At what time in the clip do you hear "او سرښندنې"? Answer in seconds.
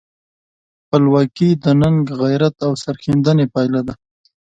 2.65-3.45